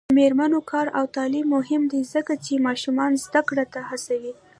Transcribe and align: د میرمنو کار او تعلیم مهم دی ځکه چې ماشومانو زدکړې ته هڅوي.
د 0.09 0.13
میرمنو 0.19 0.59
کار 0.71 0.87
او 0.99 1.05
تعلیم 1.15 1.45
مهم 1.55 1.83
دی 1.91 2.01
ځکه 2.13 2.33
چې 2.45 2.63
ماشومانو 2.67 3.21
زدکړې 3.25 3.65
ته 3.73 3.79
هڅوي. 3.89 4.33